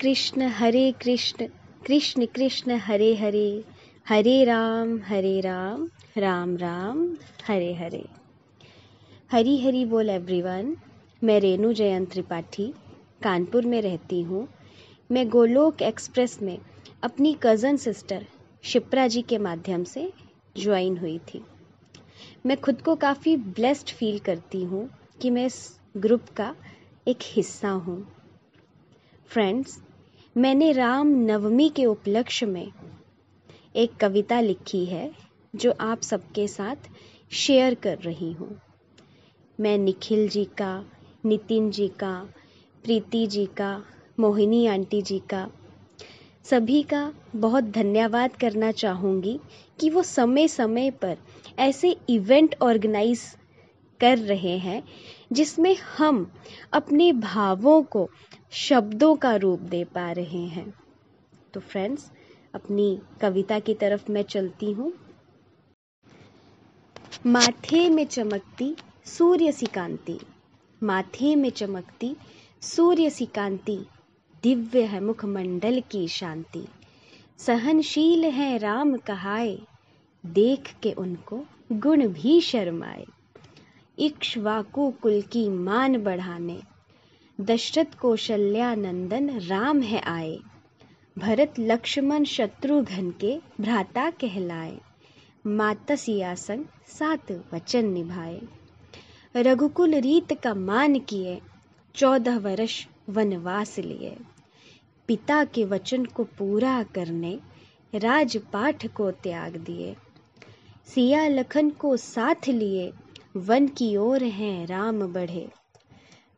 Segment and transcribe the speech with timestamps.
[0.00, 1.46] कृष्ण, हरे कृष्ण
[1.86, 3.64] कृष्ण कृष्ण, हरे हरे
[4.06, 6.98] हरे राम हरे राम राम राम,
[7.48, 8.04] हरे हरे।
[9.32, 10.76] हरी हरी बोल एवरीवन
[11.22, 12.66] मैं रेणु जयंत त्रिपाठी,
[13.22, 14.46] कानपुर में रहती हूँ।
[15.10, 16.58] मैं गोलोक एक्सप्रेस में
[17.02, 18.26] अपनी कज़न सिस्टर
[18.64, 20.12] शिप्रा जी के माध्यम से
[20.56, 21.42] ज्वाइन हुई थी।
[22.46, 24.88] मैं खुद को काफ़ी ब्लेस्ड फील करती हूँ
[25.22, 26.54] कि मैं इस ग्रुप का
[27.08, 28.00] एक हिस्सा हूँ।
[29.28, 29.82] फ्रेंड्स
[30.36, 32.72] मैंने राम नवमी के उपलक्ष्य में
[33.76, 35.10] एक कविता लिखी है,
[35.56, 36.76] जो आप सबके साथ
[37.30, 38.60] शेयर कर रही हूँ।
[39.60, 40.84] मैं निखिल जी का,
[41.24, 42.28] नितिन जी का,
[42.84, 43.82] प्रीति जी का,
[44.20, 45.48] मोहिनी आंटी जी का
[46.44, 49.40] सभी का बहुत धन्यवाद करना चाहूँगी
[49.80, 51.16] कि वो समय समय पर
[51.58, 53.20] ऐसे इवेंट ऑर्गेनाइज
[54.00, 54.82] कर रहे हैं,
[55.32, 56.32] जिसमें हम
[56.72, 58.10] अपने भावों को
[58.52, 60.72] शब्दों का रूप दे पा रहे हैं।
[61.54, 62.10] तो फ्रेंड्स
[62.54, 64.92] अपनी कविता की तरफ़ मैं चलती हूँ।
[67.26, 68.74] माथे में चमकती
[69.06, 70.18] सूर्य सी कांति
[70.82, 72.14] माथे में चमकती
[72.62, 73.78] सूर्य सी कांति
[74.42, 76.64] दिव्य है मुखमंडल की शांति।
[77.38, 79.58] सहनशील है राम कहाए,
[80.24, 83.04] देख के उनको गुण भी शर्माए।
[83.98, 86.60] इक्ष्वाकु कुल की मान बढ़ाने
[87.40, 90.38] दशरथ कौशल्या नंदन राम है आए।
[91.18, 94.78] भरत लक्ष्मण शत्रुघ्न के भ्राता कहलाए।
[95.46, 98.40] माता सिया संग सात वचन निभाए।
[99.36, 101.40] रघुकुल रीत का मान किए,
[101.94, 104.16] चौदह वर्ष वनवास लिए।
[105.08, 107.38] पिता के वचन को पूरा करने
[107.94, 109.96] राजपाठ को त्याग दिए।
[110.86, 112.92] सिया लखन को साथ लिए,
[113.36, 115.48] वन की ओर हैं राम बढ़े।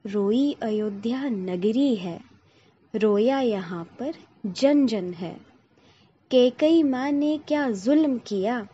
[0.05, 2.21] रोई अयोध्या नगरी है,
[2.95, 4.15] रोया यहाँ पर
[4.47, 5.37] जन जन है।
[6.31, 8.67] केकई माँ ने क्या जुल्म किया?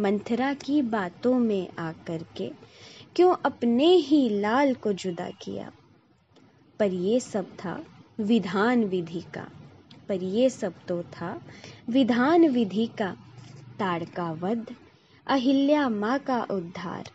[0.00, 2.50] मंथरा की बातों में आकर के
[3.16, 5.70] क्यों अपने ही लाल को जुदा किया?
[6.80, 7.78] पर ये सब था
[8.20, 9.46] विधान विधि का,
[10.08, 11.40] पर ये सब तो था
[11.88, 13.14] विधान विधि का
[13.78, 14.74] ताड़का वध,
[15.26, 17.10] अहिल्या माँ का उद्धार।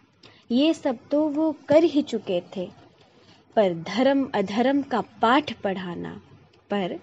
[0.52, 2.85] ये सब तो वो कर ही चुके थे
[3.56, 6.10] पर धर्म अधर्म का पाठ पढ़ाना,
[6.70, 7.00] पर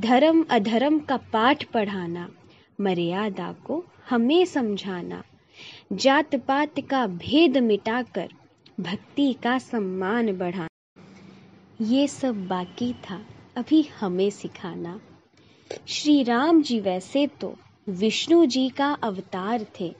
[0.00, 2.28] धर्म अधर्म का पाठ पढ़ाना,
[2.80, 5.22] मर्यादा को हमें समझाना
[5.92, 8.28] जात पात का भेद मिटाकर
[8.80, 10.68] भक्ति का सम्मान बढ़ाना।
[11.80, 13.20] ये सब बाकी था
[13.56, 15.00] अभी हमें सिखाना।
[15.88, 17.54] श्री राम जी वैसे तो
[17.88, 19.94] विष्णु जी का अवतार थे।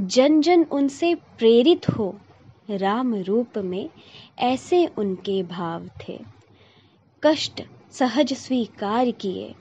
[0.00, 2.14] जन जन उनसे प्रेरित हो
[2.70, 3.90] राम रूप में
[4.38, 6.20] ऐसे उनके भाव थे।
[7.22, 9.54] कष्ट सहज स्वीकार किए।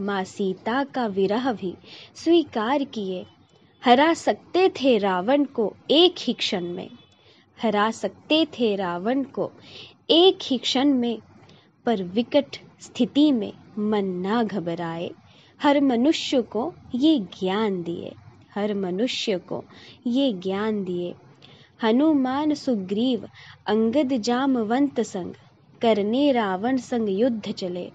[0.00, 1.74] माँ सीता का विरह भी
[2.14, 3.26] स्वीकार किए।
[3.84, 6.90] हरा सकते थे रावण को एक ही क्षण में।
[7.62, 9.50] हरा सकते थे रावण को
[10.10, 11.18] एक ही क्षण में।
[11.86, 15.10] पर विकट स्थिति में मन ना घबराए।
[15.62, 18.12] हर मनुष्य को ये ज्ञान दिए।
[18.54, 19.64] हर मनुष्य को
[20.06, 21.14] ये ज्ञान दिए।
[21.82, 23.28] हनुमान सुग्रीव
[23.66, 25.34] अंगद जामवंत संग,
[25.82, 27.90] करने रावण संग युद्ध चले।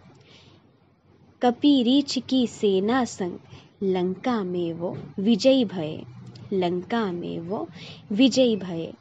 [1.41, 3.39] कपीरीच की सेना संग,
[3.83, 6.03] लंका में वो विजयी भये।
[6.53, 7.67] लंका में वो
[8.11, 8.93] विजयी भये।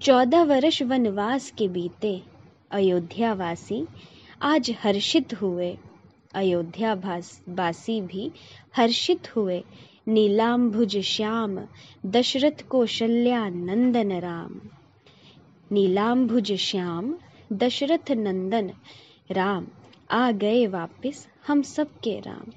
[0.00, 2.22] चौदह वर्ष वनवास के बीते
[2.70, 3.86] अयोध्यावासी
[4.42, 5.78] आज हर्षित हुए।
[6.34, 6.94] अयोध्या
[7.48, 8.32] वासी भी
[8.76, 9.64] हर्षित हुए।
[10.06, 11.58] नीलाम्भुज श्याम
[12.06, 14.60] दशरथ कौशल्या नंदन राम।
[15.72, 17.14] नीलाम्भुज श्याम
[17.52, 18.70] दशरथ नंदन
[19.30, 19.66] राम,
[20.10, 22.52] आ गए वापस हम सब के राम।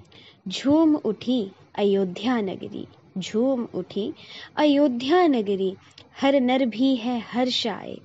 [0.48, 2.86] झूम उठी अयोध्या नगरी,
[3.18, 4.14] झूम उठी
[4.56, 5.74] अयोध्या नगरी,
[6.22, 7.98] हर नर भी है हर्षाए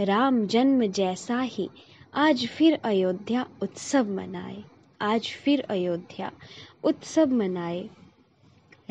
[0.00, 1.68] राम जन्म जैसा ही
[2.14, 4.62] आज फिर अयोध्या उत्सव मनाए,
[5.00, 6.32] आज फिर अयोध्या
[6.84, 7.88] उत्सव मनाए।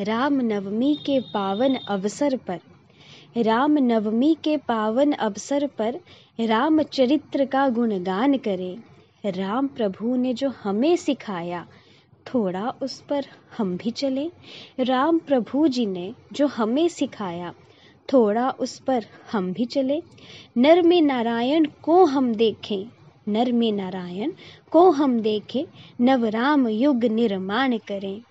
[0.02, 2.60] राम नवमी के पावन अवसर पर।
[3.38, 6.00] राम नवमी के पावन अवसर पर
[6.40, 8.78] राम चरित्र का गुणगान करें।
[9.32, 11.68] राम प्रभु ने जो हमें सिखाया,
[12.28, 13.26] थोड़ा उस पर
[13.58, 14.32] हम भी चलें।
[14.80, 17.54] राम प्रभु जी ने जो हमें सिखाया,
[18.14, 20.02] थोड़ा उस पर हम भी चले।
[20.58, 22.86] नर में नारायण को हम देखें,
[23.28, 24.32] नर में नारायण
[24.72, 25.64] को हम देखें,
[26.02, 28.22] नवराम युग निर्माण करें।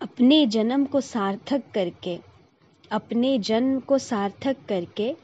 [0.00, 2.18] अपने जन्म को सार्थक करके,
[2.90, 5.16] अपने जन्म को सार्थक करके,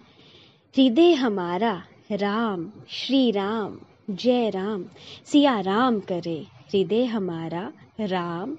[0.77, 3.79] हृदय हमारा राम, श्री राम,
[4.11, 4.85] जय राम,
[5.25, 8.57] सिया राम करे, हृदय हमारा राम,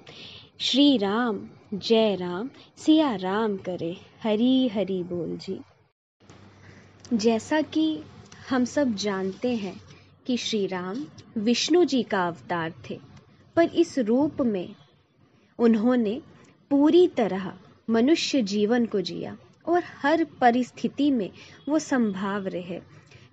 [0.58, 5.60] श्री राम, जय राम, सिया राम करे, हरी हरी बोल जी।
[7.12, 8.02] जैसा कि
[8.50, 9.80] हम सब जानते हैं
[10.26, 11.06] कि श्री राम
[11.36, 12.98] विष्णु जी का अवतार थे,
[13.56, 14.74] पर इस रूप में
[15.58, 16.20] उन्होंने
[16.70, 17.52] पूरी तरह
[17.90, 21.30] मनुष्य जीवन को जिया और हर परिस्थिति में
[21.68, 22.80] वो संभाव रहे।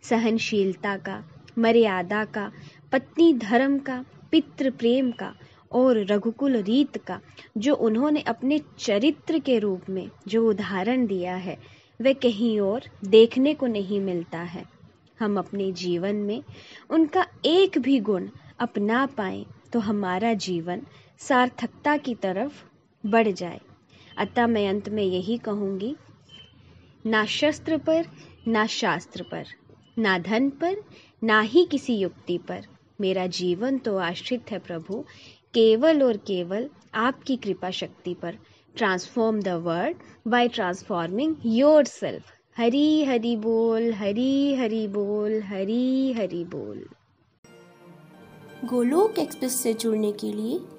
[0.04, 1.24] सहनशीलता का,
[1.58, 2.52] मर्यादा का,
[2.92, 5.36] पत्नी धर्म का, पितृ प्रेम का
[5.72, 7.20] और रघुकुल रीत का,
[7.58, 11.58] जो उन्होंने अपने चरित्र के रूप में जो उदाहरण दिया है,
[12.02, 14.66] वह कहीं और देखने को नहीं मिलता है।
[15.20, 16.44] हम अपने जीवन में
[16.90, 18.28] उनका एक भी गुण
[18.60, 20.82] अपना पाए तो हमारा जीवन
[21.20, 22.64] सार्थकता की तरफ़
[23.06, 23.62] बढ़ जाए।
[24.18, 25.96] अतः मैं अंत में यही कहूँगी,
[27.06, 28.06] ना शस्त्र पर,
[28.48, 29.46] ना शास्त्र पर,
[29.98, 30.76] ना धन पर,
[31.24, 32.66] ना ही किसी युक्ति पर।
[33.02, 35.06] मेरा जीवन तो आश्रित है प्रभु,
[35.54, 38.38] केवल और केवल आपकी कृपा शक्ति पर।
[38.76, 39.98] Transform the world
[40.28, 41.36] by transforming
[41.86, 46.86] yourself Hari Hari बोल, हरी हरी बोल, हरी हरी बोल।
[48.66, 50.60] गोलोक एक्सप्रेस से जुड़ने के लिए